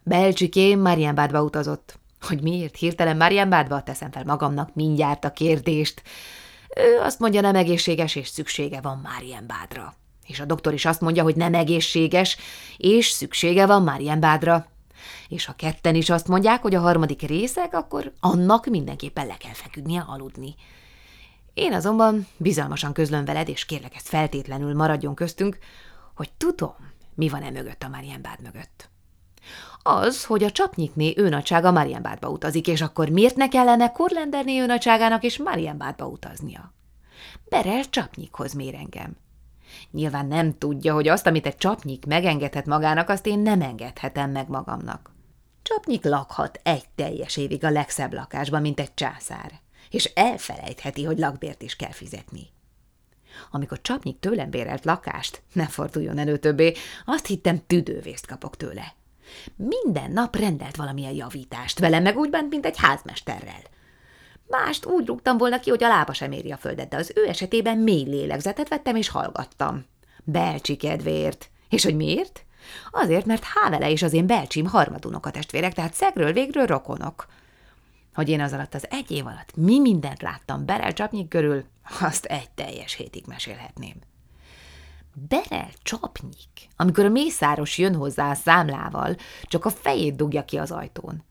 Belcsikém 0.04 0.80
Marienbádba 0.80 1.44
utazott. 1.44 2.00
Hogy 2.22 2.42
miért 2.42 2.76
hirtelen 2.76 3.18
Marienbádba 3.18 3.84
teszem 3.84 4.12
fel 4.12 4.24
magamnak 4.24 4.76
mindjárt 4.76 5.26
a 5.26 5.32
kérdést. 5.32 6.02
Ő 6.80 7.00
azt 7.00 7.20
mondja, 7.20 7.42
nem 7.42 7.56
egészséges, 7.56 8.16
és 8.16 8.28
szüksége 8.28 8.82
van 8.82 8.98
Márienbádra. 8.98 9.96
És 10.28 10.40
a 10.40 10.46
doktor 10.46 10.74
is 10.74 10.86
azt 10.86 11.02
mondja, 11.02 11.24
hogy 11.24 11.36
nem 11.36 11.54
egészséges, 11.54 12.38
és 12.78 13.10
szüksége 13.10 13.66
van 13.66 13.84
Márienbádra. 13.84 14.66
És 15.28 15.46
ha 15.46 15.54
ketten 15.54 15.96
is 15.96 16.10
azt 16.10 16.28
mondják, 16.28 16.62
hogy 16.62 16.76
a 16.76 16.80
harmadik 16.80 17.22
részeg, 17.22 17.74
akkor 17.74 18.14
annak 18.20 18.66
mindenképpen 18.66 19.28
le 19.28 19.38
kell 19.38 19.54
feküdnie 19.54 20.06
aludni. 20.08 20.56
Én 21.54 21.74
azonban 21.74 22.28
bizalmasan 22.38 22.94
közlöm 22.94 23.26
veled, 23.26 23.50
és 23.50 23.66
kérlek 23.66 23.96
ezt 23.96 24.08
feltétlenül 24.08 24.76
maradjon 24.76 25.16
köztünk, 25.16 25.58
hogy 26.16 26.30
tudom, 26.38 26.76
mi 27.14 27.30
van 27.30 27.44
e 27.44 27.50
mögött 27.50 27.84
a 27.84 27.88
Marienbád 27.88 28.42
mögött. 28.42 28.90
Az, 29.90 30.26
hogy 30.26 30.44
a 30.44 30.52
csapnyikné 30.52 31.14
őnagysága 31.18 31.72
Marienbádba 31.72 32.30
utazik, 32.30 32.68
és 32.68 32.82
akkor 32.82 33.10
miért 33.10 33.36
ne 33.36 33.48
kellene 33.48 33.92
Kurlenderné 33.92 34.62
őnagyságának 34.62 35.24
is 35.24 35.38
Marienbádba 35.38 36.06
utaznia? 36.06 36.74
Berel 37.50 37.90
csapnyikhoz 37.90 38.54
mér 38.54 38.76
engem. 38.76 39.18
Nyilván 39.92 40.28
nem 40.28 40.58
tudja, 40.58 40.94
hogy 40.94 41.08
azt, 41.08 41.28
amit 41.28 41.46
egy 41.46 41.58
csapnyik 41.58 42.06
megengedhet 42.06 42.66
magának, 42.66 43.10
azt 43.10 43.26
én 43.26 43.40
nem 43.40 43.62
engedhetem 43.62 44.32
meg 44.32 44.50
magamnak. 44.50 45.12
Csapnyik 45.62 46.04
lakhat 46.04 46.60
egy 46.64 46.86
teljes 46.96 47.38
évig 47.38 47.64
a 47.64 47.70
legszebb 47.70 48.14
lakásban, 48.14 48.62
mint 48.62 48.80
egy 48.80 48.94
császár, 48.94 49.52
és 49.90 50.06
elfelejtheti, 50.06 51.04
hogy 51.04 51.18
lakbért 51.18 51.62
is 51.62 51.76
kell 51.76 51.92
fizetni. 51.92 52.48
Amikor 53.52 53.82
csapnyik 53.82 54.20
tőlem 54.20 54.50
bérelt 54.50 54.86
lakást, 54.86 55.42
ne 55.54 55.68
forduljon 55.68 56.18
elő 56.18 56.38
többé, 56.38 56.74
azt 57.06 57.26
hittem 57.26 57.62
tüdővészt 57.68 58.26
kapok 58.26 58.58
tőle. 58.58 58.97
Minden 59.56 60.12
nap 60.12 60.36
rendelt 60.36 60.76
valamilyen 60.76 61.14
javítást, 61.14 61.80
velem 61.80 62.04
meg 62.04 62.18
úgy 62.18 62.30
bent, 62.30 62.50
mint 62.50 62.66
egy 62.66 62.78
házmesterrel. 62.78 63.62
Mást 64.48 64.86
úgy 64.86 65.06
rúgtam 65.06 65.38
volna 65.38 65.60
ki, 65.60 65.70
hogy 65.70 65.84
a 65.84 65.88
lába 65.88 66.14
sem 66.14 66.32
éri 66.32 66.52
a 66.52 66.58
földet, 66.58 66.90
de 66.90 66.98
az 66.98 67.12
ő 67.16 67.28
esetében 67.28 67.78
mély 67.78 68.04
lélegzetet 68.04 68.70
vettem 68.70 68.96
és 68.96 69.10
hallgattam. 69.10 69.86
Belcsi 70.24 70.76
kedvéért. 70.76 71.50
És 71.70 71.84
hogy 71.84 71.96
miért? 71.96 72.46
Azért, 72.92 73.26
mert 73.26 73.44
Hávele 73.44 73.92
és 73.92 74.02
az 74.02 74.14
én 74.14 74.28
Belcsim 74.28 74.66
harmadunokat 74.66 75.34
testvérek, 75.34 75.74
tehát 75.74 75.94
szegről 75.94 76.34
végről 76.34 76.66
rokonok. 76.66 77.28
Hogy 78.14 78.30
én 78.30 78.42
az 78.42 78.54
alatt 78.54 78.74
az 78.74 78.88
egy 78.90 79.12
év 79.12 79.26
alatt 79.26 79.56
mi 79.56 79.80
mindent 79.80 80.22
láttam 80.22 80.66
Berel 80.66 80.94
csapnyik 80.94 81.28
körül, 81.28 81.64
azt 82.02 82.26
egy 82.26 82.50
teljes 82.50 82.94
hétig 82.94 83.24
mesélhetném. 83.28 83.96
Berel 85.20 85.70
csapnyik, 85.84 86.70
amikor 86.76 87.06
a 87.06 87.10
mészáros 87.10 87.78
jön 87.78 87.96
hozzá 87.96 88.30
a 88.30 88.34
számlával, 88.34 89.16
csak 89.44 89.66
a 89.66 89.70
fejét 89.70 90.16
dugja 90.16 90.46
ki 90.46 90.58
az 90.58 90.72
ajtón. 90.72 91.24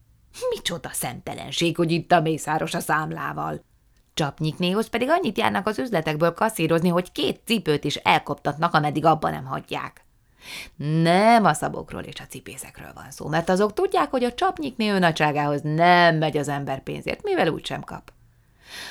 Micsoda 0.50 0.88
szemtelenség, 0.92 1.76
hogy 1.76 1.90
itt 1.90 2.12
a 2.12 2.20
mészáros 2.20 2.74
a 2.74 2.80
számlával. 2.80 3.64
Csapnyiknéhoz 4.14 4.88
pedig 4.88 5.08
annyit 5.08 5.38
járnak 5.38 5.66
az 5.66 5.78
üzletekből 5.78 6.32
kasszírozni, 6.32 6.88
hogy 6.88 7.12
két 7.12 7.40
cipőt 7.44 7.84
is 7.84 7.96
elkoptatnak, 7.96 8.74
ameddig 8.74 9.04
abban 9.04 9.30
nem 9.30 9.44
hagyják. 9.44 10.04
Nem 10.76 11.44
a 11.44 11.52
szabokról 11.52 12.02
és 12.02 12.20
a 12.20 12.26
cipészekről 12.26 12.92
van 12.94 13.10
szó, 13.10 13.28
mert 13.28 13.48
azok 13.48 13.72
tudják, 13.72 14.10
hogy 14.10 14.24
a 14.24 14.34
csapnyikné 14.34 14.90
önagyságához 14.90 15.60
nem 15.62 16.16
megy 16.16 16.36
az 16.36 16.48
ember 16.48 16.82
pénzért, 16.82 17.22
mivel 17.22 17.48
úgysem 17.48 17.82
kap. 17.82 18.12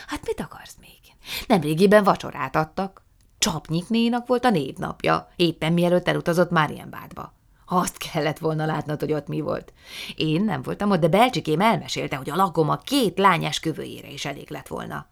Hát 0.08 0.26
mit 0.26 0.40
akarsz 0.40 0.76
még? 0.80 1.00
Nemrégiben 1.48 2.04
vacsorát 2.04 2.56
adtak. 2.56 3.05
Csapnyiknénak 3.46 4.28
volt 4.28 4.46
a 4.46 4.50
névnapja, 4.50 5.32
éppen 5.36 5.74
mielőtt 5.74 6.08
elutazott 6.08 6.50
Márienbádba. 6.50 7.34
Azt 7.66 7.98
kellett 7.98 8.38
volna 8.38 8.66
látnod, 8.66 9.00
hogy 9.00 9.14
ott 9.14 9.28
mi 9.28 9.42
volt. 9.42 9.74
Én 10.16 10.44
nem 10.44 10.62
voltam 10.62 10.92
ott, 10.92 11.00
de 11.00 11.08
Belcsikém 11.08 11.60
elmesélte, 11.60 12.16
hogy 12.16 12.30
a 12.30 12.36
lakom 12.36 12.70
a 12.70 12.78
két 12.78 13.18
lányás 13.18 13.60
kövőjére 13.60 14.08
is 14.10 14.26
elég 14.26 14.50
lett 14.50 14.68
volna. 14.68 15.08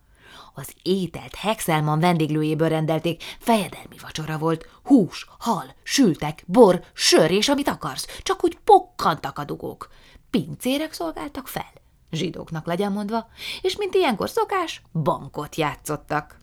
Az 0.53 0.73
ételt 0.81 1.35
Hexelman 1.35 1.99
vendéglőjéből 1.99 2.69
rendelték, 2.69 3.23
fejedelmi 3.39 3.97
vacsora 4.01 4.37
volt, 4.37 4.69
hús, 4.83 5.27
hal, 5.39 5.75
sültek, 5.83 6.43
bor, 6.47 6.83
sör 6.93 7.31
és 7.31 7.49
amit 7.49 7.67
akarsz, 7.67 8.19
csak 8.23 8.43
úgy 8.43 8.57
pokkantak 8.63 9.39
a 9.39 9.43
dugók. 9.43 9.89
Pincérek 10.29 10.93
szolgáltak 10.93 11.47
fel, 11.47 11.71
zsidóknak 12.11 12.65
legyen 12.65 12.91
mondva, 12.91 13.27
és 13.61 13.77
mint 13.77 13.95
ilyenkor 13.95 14.29
szokás, 14.29 14.81
bankot 14.93 15.55
játszottak. 15.55 16.41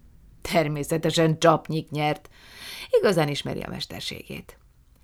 Természetesen 0.52 1.38
csapnyik 1.38 1.90
nyert. 1.90 2.28
Igazán 2.90 3.28
ismeri 3.28 3.60
a 3.60 3.68
mesterségét. 3.68 4.58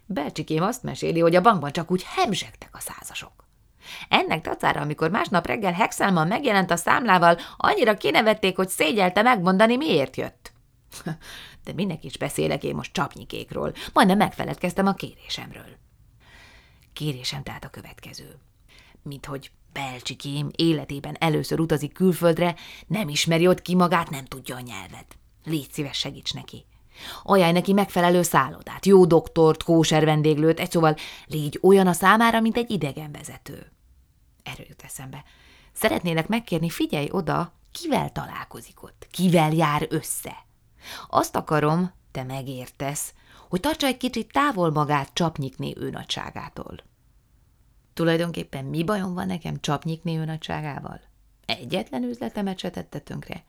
Belcsikém 0.06 0.62
azt 0.62 0.82
meséli, 0.82 1.20
hogy 1.20 1.34
a 1.34 1.40
bankban 1.40 1.72
csak 1.72 1.90
úgy 1.90 2.02
hemzsegtek 2.02 2.70
a 2.72 2.80
százasok. 2.80 3.44
Ennek 4.08 4.40
tacára, 4.40 4.80
amikor 4.80 5.10
másnap 5.10 5.46
reggel 5.46 5.72
Hexelman 5.72 6.26
megjelent 6.26 6.70
a 6.70 6.76
számlával, 6.76 7.38
annyira 7.56 7.96
kinevették, 7.96 8.56
hogy 8.56 8.68
szégyelte 8.68 9.22
megmondani, 9.22 9.76
miért 9.76 10.16
jött. 10.16 10.52
De 11.64 11.72
minek 11.72 12.04
is 12.04 12.18
beszélek 12.18 12.64
én 12.64 12.74
most 12.74 12.92
csapnyikékról, 12.92 13.72
majdnem 13.92 14.16
megfeledkeztem 14.16 14.86
a 14.86 14.94
kérésemről. 14.94 15.76
Kérésem 16.92 17.42
tehát 17.42 17.64
a 17.64 17.68
következő. 17.68 18.38
Mint 19.02 19.26
hogy 19.26 19.50
Belcsikém 19.72 20.50
életében 20.56 21.16
először 21.18 21.60
utazik 21.60 21.92
külföldre, 21.92 22.54
nem 22.86 23.08
ismeri 23.08 23.46
ott 23.46 23.62
ki 23.62 23.74
magát, 23.74 24.10
nem 24.10 24.24
tudja 24.24 24.56
a 24.56 24.60
nyelvet. 24.60 25.16
Légy 25.46 25.72
szíves, 25.72 25.98
segíts 25.98 26.34
neki. 26.34 26.64
Ajánl 27.22 27.52
neki 27.52 27.72
megfelelő 27.72 28.22
szállodát, 28.22 28.86
jó 28.86 29.04
doktort, 29.04 29.62
kóser 29.62 30.04
vendéglőt, 30.04 30.60
egy 30.60 30.70
szóval 30.70 30.96
légy 31.26 31.58
olyan 31.62 31.86
a 31.86 31.92
számára, 31.92 32.40
mint 32.40 32.56
egy 32.56 32.70
idegenvezető. 32.70 33.72
Erről 34.42 34.66
jut 34.68 34.82
eszembe. 34.82 35.24
Szeretnélek 35.72 36.28
megkérni, 36.28 36.70
figyelj 36.70 37.08
oda, 37.10 37.52
kivel 37.72 38.12
találkozik 38.12 38.82
ott, 38.82 39.06
kivel 39.10 39.52
jár 39.52 39.86
össze. 39.90 40.46
Azt 41.08 41.36
akarom, 41.36 41.92
te 42.10 42.22
megértesz, 42.22 43.14
hogy 43.48 43.60
tartsa 43.60 43.86
egy 43.86 43.96
kicsit 43.96 44.32
távol 44.32 44.70
magát 44.70 45.10
Csapnyikné 45.12 45.74
őnagyságától. 45.76 46.76
Tulajdonképpen 47.94 48.64
mi 48.64 48.84
bajom 48.84 49.14
van 49.14 49.26
nekem 49.26 49.60
Csapnyikné 49.60 50.16
őnagyságával? 50.16 51.00
Egyetlen 51.46 52.02
üzletemet 52.02 52.58
se 52.58 52.70
tette 52.70 52.98
tönkre. 52.98 53.44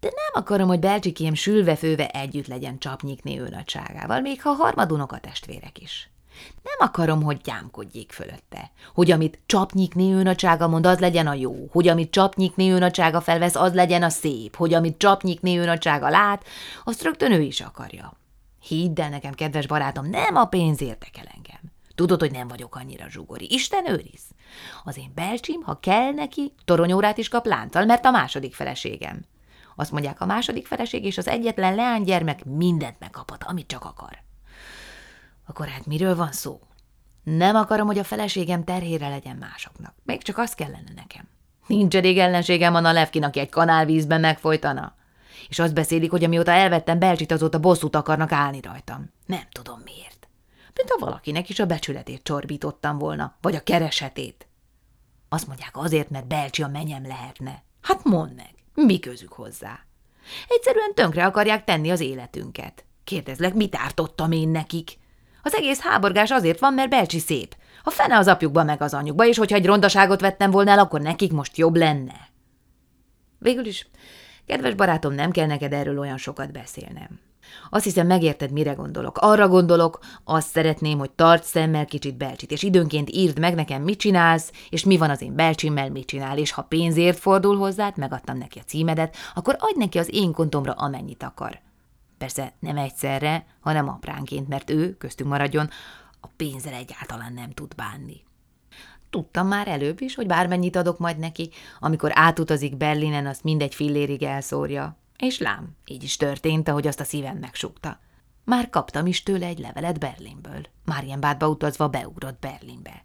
De 0.00 0.08
nem 0.08 0.42
akarom, 0.42 0.68
hogy 0.68 0.78
Belcsikém 0.78 1.34
sülve-főve 1.34 2.08
együtt 2.08 2.46
legyen 2.46 2.78
Csapnyikné 2.78 3.38
őnagyságával, 3.38 4.20
még 4.20 4.42
ha 4.42 4.50
harmadunok 4.50 5.12
a 5.12 5.18
testvérek 5.18 5.78
is. 5.80 6.10
Nem 6.62 6.88
akarom, 6.88 7.22
hogy 7.22 7.40
gyámkodjék 7.40 8.12
fölötte. 8.12 8.70
Hogy 8.94 9.10
amit 9.10 9.38
csapnyikné 9.46 10.12
őnacsága 10.12 10.68
mond, 10.68 10.86
az 10.86 10.98
legyen 10.98 11.26
a 11.26 11.34
jó. 11.34 11.66
Hogy 11.72 11.88
amit 11.88 12.10
csapnyikné 12.10 12.70
őnacsága 12.70 13.20
felvesz, 13.20 13.54
az 13.54 13.74
legyen 13.74 14.02
a 14.02 14.08
szép. 14.08 14.56
Hogy 14.56 14.74
amit 14.74 14.98
csapnyikné 14.98 15.58
őnacsága 15.58 16.08
lát, 16.08 16.44
azt 16.84 17.02
rögtön 17.02 17.32
ő 17.32 17.40
is 17.40 17.60
akarja. 17.60 18.12
Hidd 18.60 19.00
el 19.00 19.08
nekem, 19.08 19.32
kedves 19.32 19.66
barátom, 19.66 20.10
nem 20.10 20.36
a 20.36 20.44
pénz 20.44 20.80
érdekel 20.80 21.24
engem. 21.36 21.60
Tudod, 21.94 22.20
hogy 22.20 22.32
nem 22.32 22.48
vagyok 22.48 22.76
annyira 22.76 23.08
zsugori. 23.08 23.46
Isten 23.50 23.90
őriz. 23.90 24.22
Az 24.84 24.96
én 24.96 25.12
belcsim, 25.14 25.62
ha 25.62 25.80
kell 25.80 26.10
neki, 26.10 26.52
toronyórát 26.64 27.18
is 27.18 27.28
kap 27.28 27.46
lánccal, 27.46 27.84
mert 27.84 28.04
a 28.04 28.10
második 28.10 28.54
feleségem. 28.54 29.24
Azt 29.80 29.92
mondják, 29.92 30.20
a 30.20 30.26
második 30.26 30.66
feleség 30.66 31.04
és 31.04 31.18
az 31.18 31.28
egyetlen 31.28 31.74
leánygyermek 31.74 32.44
mindent 32.44 32.98
megkaphat, 32.98 33.44
amit 33.44 33.66
csak 33.66 33.84
akar. 33.84 34.18
Akkor 35.46 35.68
hát 35.68 35.86
miről 35.86 36.16
van 36.16 36.32
szó? 36.32 36.60
Nem 37.22 37.56
akarom, 37.56 37.86
hogy 37.86 37.98
a 37.98 38.04
feleségem 38.04 38.64
terhére 38.64 39.08
legyen 39.08 39.36
másoknak. 39.36 39.94
Még 40.04 40.22
csak 40.22 40.38
az 40.38 40.54
kellene 40.54 40.92
nekem. 40.94 41.28
Nincs 41.66 41.96
elég 41.96 42.18
ellenségem 42.18 42.72
van 42.72 42.84
a 42.84 42.92
Levkin, 42.92 43.24
aki 43.24 43.40
egy 43.40 43.48
kanálvízben 43.48 44.20
megfojtana. 44.20 44.94
És 45.48 45.58
azt 45.58 45.74
beszélik, 45.74 46.10
hogy 46.10 46.24
amióta 46.24 46.50
elvettem 46.50 46.98
Belcsit, 46.98 47.32
azóta 47.32 47.60
bosszút 47.60 47.96
akarnak 47.96 48.32
állni 48.32 48.60
rajtam. 48.60 49.12
Nem 49.26 49.44
tudom 49.52 49.80
miért. 49.84 50.28
Mint 50.74 50.90
ha 50.90 51.04
valakinek 51.06 51.48
is 51.48 51.58
a 51.58 51.66
becsületét 51.66 52.22
csorbítottam 52.22 52.98
volna, 52.98 53.34
vagy 53.40 53.54
a 53.54 53.62
keresetét. 53.62 54.48
Azt 55.28 55.46
mondják 55.46 55.76
azért, 55.76 56.10
mert 56.10 56.26
Belcsi 56.26 56.62
a 56.62 56.68
menyem 56.68 57.06
lehetne. 57.06 57.62
Hát 57.80 58.04
mondd 58.04 58.34
meg, 58.34 58.59
mi 58.74 58.98
közük 58.98 59.32
hozzá? 59.32 59.78
Egyszerűen 60.48 60.94
tönkre 60.94 61.24
akarják 61.24 61.64
tenni 61.64 61.90
az 61.90 62.00
életünket. 62.00 62.84
Kérdezlek, 63.04 63.54
mit 63.54 63.76
ártottam 63.76 64.32
én 64.32 64.48
nekik? 64.48 64.98
Az 65.42 65.54
egész 65.54 65.80
háborgás 65.80 66.30
azért 66.30 66.60
van, 66.60 66.74
mert 66.74 66.90
Belcsi 66.90 67.18
szép. 67.18 67.56
A 67.82 67.90
fene 67.90 68.16
az 68.16 68.26
apjukba 68.26 68.64
meg 68.64 68.82
az 68.82 68.94
anyjukba, 68.94 69.26
és 69.26 69.38
hogyha 69.38 69.56
egy 69.56 69.66
rondaságot 69.66 70.20
vettem 70.20 70.50
volna 70.50 70.70
el, 70.70 70.78
akkor 70.78 71.00
nekik 71.00 71.32
most 71.32 71.56
jobb 71.56 71.76
lenne. 71.76 72.28
Végül 73.38 73.66
is, 73.66 73.88
kedves 74.46 74.74
barátom, 74.74 75.12
nem 75.12 75.30
kell 75.30 75.46
neked 75.46 75.72
erről 75.72 75.98
olyan 75.98 76.18
sokat 76.18 76.52
beszélnem. 76.52 77.20
Azt 77.70 77.84
hiszem, 77.84 78.06
megérted, 78.06 78.50
mire 78.50 78.72
gondolok. 78.72 79.18
Arra 79.18 79.48
gondolok, 79.48 79.98
azt 80.24 80.48
szeretném, 80.48 80.98
hogy 80.98 81.10
tarts 81.10 81.44
szemmel 81.44 81.86
kicsit 81.86 82.16
Belcsit, 82.16 82.50
és 82.50 82.62
időnként 82.62 83.10
írd 83.10 83.38
meg 83.38 83.54
nekem, 83.54 83.82
mit 83.82 83.98
csinálsz, 83.98 84.52
és 84.70 84.84
mi 84.84 84.96
van 84.96 85.10
az 85.10 85.22
én 85.22 85.34
Belcsimmel, 85.34 85.90
mit 85.90 86.06
csinál, 86.06 86.38
és 86.38 86.52
ha 86.52 86.62
pénzért 86.62 87.18
fordul 87.18 87.56
hozzád, 87.56 87.96
megadtam 87.96 88.38
neki 88.38 88.58
a 88.58 88.62
címedet, 88.66 89.16
akkor 89.34 89.56
adj 89.58 89.78
neki 89.78 89.98
az 89.98 90.14
én 90.14 90.32
kontomra, 90.32 90.72
amennyit 90.72 91.22
akar. 91.22 91.60
Persze 92.18 92.52
nem 92.58 92.76
egyszerre, 92.76 93.46
hanem 93.60 93.88
apránként, 93.88 94.48
mert 94.48 94.70
ő, 94.70 94.96
köztünk 94.96 95.30
maradjon, 95.30 95.68
a 96.20 96.26
pénzzel 96.36 96.72
egyáltalán 96.72 97.32
nem 97.32 97.50
tud 97.50 97.74
bánni. 97.74 98.22
Tudtam 99.10 99.46
már 99.46 99.68
előbb 99.68 100.00
is, 100.00 100.14
hogy 100.14 100.26
bármennyit 100.26 100.76
adok 100.76 100.98
majd 100.98 101.18
neki, 101.18 101.50
amikor 101.78 102.10
átutazik 102.14 102.76
Berlinen, 102.76 103.26
azt 103.26 103.44
mindegy 103.44 103.74
fillérig 103.74 104.22
elszórja. 104.22 104.96
És 105.20 105.38
lám, 105.38 105.76
így 105.86 106.02
is 106.02 106.16
történt, 106.16 106.68
ahogy 106.68 106.86
azt 106.86 107.00
a 107.00 107.04
szívem 107.04 107.36
megsukta. 107.36 108.00
Már 108.44 108.70
kaptam 108.70 109.06
is 109.06 109.22
tőle 109.22 109.46
egy 109.46 109.58
levelet 109.58 109.98
Berlinből. 109.98 110.66
Marienbádba 110.84 111.48
utazva 111.48 111.88
beugrott 111.88 112.38
Berlinbe. 112.38 113.04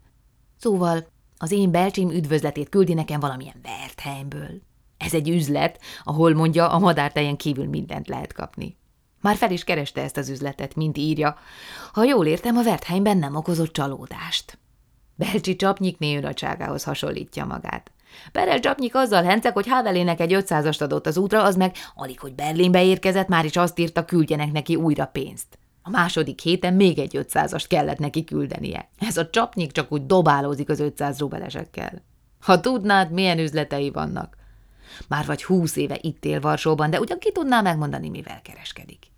Szóval 0.57 1.07
az 1.37 1.51
én 1.51 1.71
belcsim 1.71 2.09
üdvözletét 2.09 2.69
küldi 2.69 2.93
nekem 2.93 3.19
valamilyen 3.19 3.61
Wertheimből. 3.63 4.61
Ez 4.97 5.13
egy 5.13 5.29
üzlet, 5.29 5.79
ahol 6.03 6.33
mondja, 6.33 6.69
a 6.69 6.79
madártejen 6.79 7.37
kívül 7.37 7.67
mindent 7.67 8.07
lehet 8.07 8.33
kapni. 8.33 8.77
Már 9.21 9.35
fel 9.35 9.51
is 9.51 9.63
kereste 9.63 10.01
ezt 10.01 10.17
az 10.17 10.29
üzletet, 10.29 10.75
mint 10.75 10.97
írja. 10.97 11.37
Ha 11.93 12.03
jól 12.03 12.25
értem, 12.25 12.57
a 12.57 12.61
Wertheimben 12.61 13.17
nem 13.17 13.35
okozott 13.35 13.73
csalódást. 13.73 14.57
Belcsi 15.15 15.55
csapnyik 15.55 15.97
nőnagyságához 15.97 16.83
hasonlítja 16.83 17.45
magát. 17.45 17.91
Perel 18.31 18.59
csapnyik 18.59 18.95
azzal 18.95 19.23
henceg, 19.23 19.53
hogy 19.53 19.67
Havelének 19.67 20.19
egy 20.19 20.33
500-ast 20.33 20.81
adott 20.81 21.07
az 21.07 21.17
útra, 21.17 21.43
az 21.43 21.55
meg 21.55 21.75
alig, 21.95 22.19
hogy 22.19 22.33
Berlinbe 22.33 22.83
érkezett, 22.83 23.27
már 23.27 23.45
is 23.45 23.55
azt 23.55 23.79
írta, 23.79 24.05
küldjenek 24.05 24.51
neki 24.51 24.75
újra 24.75 25.05
pénzt. 25.05 25.57
A 25.81 25.89
második 25.89 26.39
héten 26.39 26.73
még 26.73 26.99
egy 26.99 27.17
500-ast 27.17 27.65
kellett 27.67 27.99
neki 27.99 28.23
küldenie. 28.23 28.89
Ez 28.99 29.17
a 29.17 29.29
csapnyik 29.29 29.71
csak 29.71 29.91
úgy 29.91 30.05
dobálózik 30.05 30.69
az 30.69 30.79
500 30.79 31.19
rubelesekkel. 31.19 32.01
Ha 32.41 32.59
tudnád, 32.59 33.11
milyen 33.11 33.39
üzletei 33.39 33.91
vannak. 33.91 34.37
Már 35.07 35.25
vagy 35.25 35.43
húsz 35.43 35.75
éve 35.75 35.97
itt 36.01 36.25
él 36.25 36.39
Varsóban, 36.39 36.89
de 36.89 36.99
ugyan 36.99 37.19
ki 37.19 37.31
tudná 37.31 37.61
megmondani, 37.61 38.09
mivel 38.09 38.41
kereskedik 38.41 39.13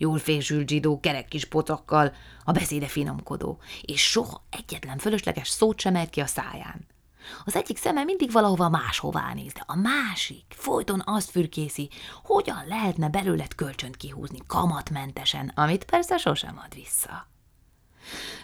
jól 0.00 0.18
fésült 0.18 0.68
zsidó, 0.68 1.00
kerek 1.00 1.28
kis 1.28 1.44
pocakkal, 1.44 2.12
a 2.44 2.52
beszéde 2.52 2.86
finomkodó, 2.86 3.58
és 3.82 4.10
soha 4.10 4.44
egyetlen 4.50 4.98
fölösleges 4.98 5.48
szót 5.48 5.80
sem 5.80 5.96
ejt 5.96 6.10
ki 6.10 6.20
a 6.20 6.26
száján. 6.26 6.86
Az 7.44 7.56
egyik 7.56 7.78
szeme 7.78 8.04
mindig 8.04 8.32
valahova 8.32 8.68
máshová 8.68 9.32
néz, 9.34 9.52
de 9.52 9.62
a 9.66 9.76
másik 9.76 10.44
folyton 10.48 11.02
azt 11.04 11.30
fürkészi, 11.30 11.88
hogyan 12.24 12.64
lehetne 12.66 13.08
belőled 13.08 13.54
kölcsönt 13.54 13.96
kihúzni 13.96 14.38
kamatmentesen, 14.46 15.52
amit 15.54 15.84
persze 15.84 16.16
sosem 16.16 16.60
ad 16.64 16.74
vissza. 16.74 17.28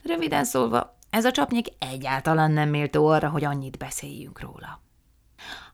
Röviden 0.02 0.44
szólva, 0.44 0.98
ez 1.10 1.24
a 1.24 1.30
csapnyik 1.30 1.66
egyáltalán 1.78 2.50
nem 2.50 2.68
méltó 2.68 3.06
arra, 3.06 3.28
hogy 3.28 3.44
annyit 3.44 3.78
beszéljünk 3.78 4.40
róla. 4.40 4.80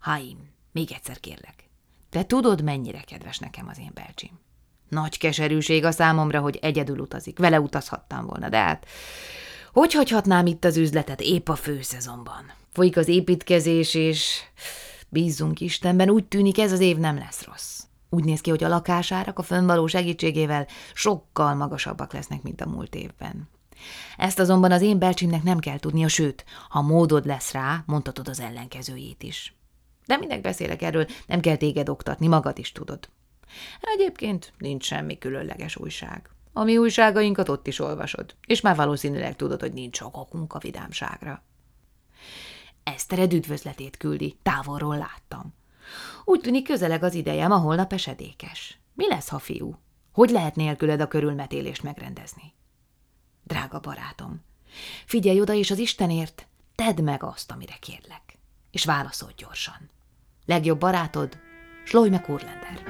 Haim, 0.01 0.51
még 0.73 0.93
egyszer 0.93 1.21
kérlek, 1.21 1.71
te 2.11 2.25
tudod, 2.25 2.63
mennyire 2.63 3.01
kedves 3.01 3.39
nekem 3.39 3.69
az 3.69 3.79
én 3.79 3.91
belcsim. 3.95 4.41
Nagy 4.89 5.19
keserűség 5.19 5.85
a 5.85 5.91
számomra, 5.91 6.41
hogy 6.41 6.59
egyedül 6.63 6.99
utazik. 6.99 7.39
Vele 7.39 7.61
utazhattam 7.61 8.27
volna, 8.27 8.49
de 8.49 8.59
hát 8.59 8.87
hogy 9.73 9.93
hagyhatnám 9.93 10.47
itt 10.47 10.65
az 10.65 10.77
üzletet 10.77 11.21
épp 11.21 11.49
a 11.49 11.55
főszezonban? 11.55 12.53
Folyik 12.73 12.97
az 12.97 13.09
építkezés, 13.09 13.95
és 13.95 14.41
bízzunk 15.09 15.61
Istenben, 15.61 16.11
úgy 16.11 16.25
tűnik 16.25 16.59
ez 16.59 16.73
az 16.73 16.81
év 16.81 16.97
nem 16.97 17.17
lesz 17.17 17.45
rossz. 17.45 17.83
Úgy 18.11 18.25
néz 18.25 18.41
ki, 18.41 18.51
hogy 18.51 18.65
a 18.65 18.69
lakásárak 18.69 19.39
a 19.39 19.43
fönnvaló 19.43 19.87
segítségével 19.87 20.67
sokkal 20.95 21.55
magasabbak 21.55 22.13
lesznek, 22.13 22.43
mint 22.43 22.61
a 22.61 22.69
múlt 22.69 22.95
évben. 22.95 23.49
Ezt 24.17 24.39
azonban 24.39 24.73
az 24.73 24.83
én 24.83 24.99
belcsimnek 24.99 25.43
nem 25.43 25.59
kell 25.59 25.79
tudnia, 25.79 26.09
sőt, 26.09 26.45
ha 26.69 26.83
módod 26.83 27.27
lesz 27.27 27.53
rá, 27.53 27.83
mondhatod 27.87 28.29
az 28.29 28.41
ellenkezőjét 28.41 29.23
is. 29.23 29.55
De 30.07 30.17
minek 30.17 30.41
beszélek 30.41 30.83
erről, 30.83 31.07
nem 31.27 31.41
kell 31.41 31.57
téged 31.57 31.89
oktatni, 31.89 32.27
magad 32.27 32.59
is 32.59 32.73
tudod. 32.73 33.09
Egyébként 33.81 34.53
nincs 34.59 34.85
semmi 34.85 35.19
különleges 35.19 35.77
újság. 35.77 36.31
A 36.53 36.63
mi 36.63 36.77
újságainkat 36.77 37.49
ott 37.49 37.67
is 37.67 37.79
olvasod, 37.79 38.35
és 38.47 38.61
már 38.61 38.77
valószínűleg 38.77 39.37
tudod, 39.37 39.61
hogy 39.61 39.73
nincs 39.73 40.01
okunk 40.01 40.55
a 40.55 40.59
vidámságra. 40.59 41.43
Esztered 42.85 43.33
üdvözletét 43.33 43.97
küldi, 43.97 44.39
távolról 44.43 44.97
láttam. 44.97 45.55
Úgy 46.25 46.41
tűnik 46.41 46.67
közeleg 46.67 47.03
az 47.03 47.15
idejem, 47.15 47.53
a 47.53 47.57
holnap 47.57 47.93
esedékes. 47.93 48.79
Mi 48.95 49.09
lesz, 49.09 49.29
ha 49.29 49.39
fiú? 49.39 49.79
Hogy 50.13 50.31
lehet 50.31 50.57
nélküled 50.57 51.01
a 51.01 51.09
körülmetélést 51.09 51.83
megrendezni? 51.83 52.53
Drága 53.45 53.81
barátom, 53.81 54.45
figyelj 55.07 55.41
oda, 55.41 55.53
és 55.53 55.71
az 55.71 55.79
Istenért 55.79 56.47
tedd 56.75 57.03
meg 57.03 57.23
azt, 57.23 57.51
amire 57.51 57.77
kérlek. 57.81 58.39
És 58.71 58.85
válaszolj 58.85 59.33
gyorsan. 59.37 59.91
Legjobb 60.47 60.79
barátod, 60.79 61.39
Slojme 61.85 62.21
Kurlender. 62.21 62.83